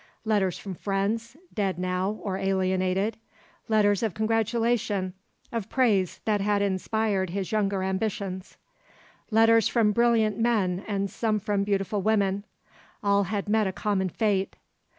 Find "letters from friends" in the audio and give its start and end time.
0.25-1.37